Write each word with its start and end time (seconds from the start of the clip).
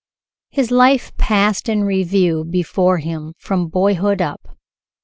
His 0.49 0.71
life 0.71 1.15
passed 1.17 1.69
in 1.69 1.83
review 1.83 2.43
before 2.43 2.97
him 2.97 3.35
from 3.37 3.67
boyhood 3.67 4.19
up. 4.19 4.57